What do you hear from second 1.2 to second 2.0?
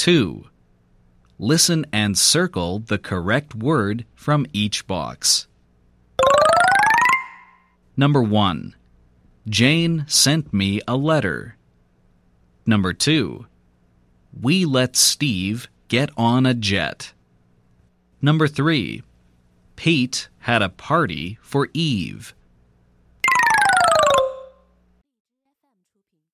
Listen